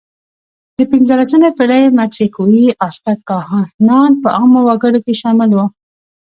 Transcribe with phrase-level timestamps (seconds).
[0.77, 5.65] د پینځلسمې پېړۍ مکسیکويي آزتک کاهنان په عامو وګړو کې شامل وو.